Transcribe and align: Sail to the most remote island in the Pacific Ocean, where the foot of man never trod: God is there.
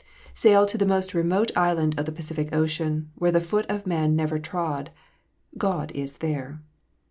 Sail 0.33 0.65
to 0.65 0.79
the 0.79 0.85
most 0.87 1.13
remote 1.13 1.51
island 1.55 1.93
in 1.95 2.03
the 2.05 2.11
Pacific 2.11 2.51
Ocean, 2.51 3.11
where 3.17 3.31
the 3.31 3.39
foot 3.39 3.67
of 3.69 3.85
man 3.85 4.15
never 4.15 4.39
trod: 4.39 4.89
God 5.59 5.91
is 5.91 6.17
there. 6.17 6.59